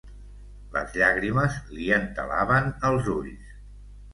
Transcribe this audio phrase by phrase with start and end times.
[0.77, 3.57] Les llàgrimes li entelaven els ulls.